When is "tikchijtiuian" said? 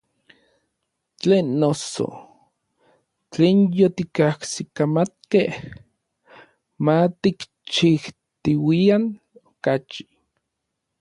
7.21-9.03